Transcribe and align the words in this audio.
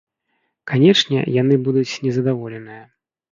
Канечне, 0.71 1.19
яны 1.35 1.59
будуць 1.69 1.99
незадаволеныя. 2.05 2.83